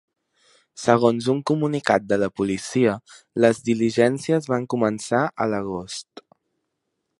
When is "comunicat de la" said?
1.49-2.29